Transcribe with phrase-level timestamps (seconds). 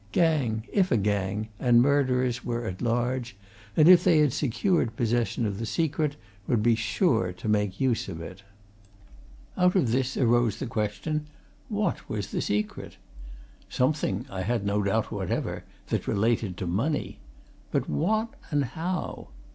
[0.13, 3.37] Gang if a gang and murderers were at large,
[3.77, 6.15] and, if they had secured possession of the secret
[6.47, 8.41] would be sure to make use of it.
[9.55, 11.27] Out of this arose the question
[11.69, 12.97] what was the secret?
[13.69, 17.19] Something, I had no doubt whatever, that related to money.
[17.69, 19.27] But what, and how?